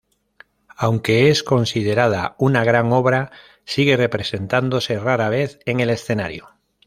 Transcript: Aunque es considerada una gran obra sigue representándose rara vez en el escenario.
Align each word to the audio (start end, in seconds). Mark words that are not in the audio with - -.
Aunque 0.77 1.29
es 1.29 1.43
considerada 1.43 2.35
una 2.39 2.63
gran 2.63 2.91
obra 2.91 3.29
sigue 3.65 3.97
representándose 3.97 4.97
rara 4.97 5.29
vez 5.29 5.59
en 5.67 5.79
el 5.79 5.91
escenario. 5.91 6.49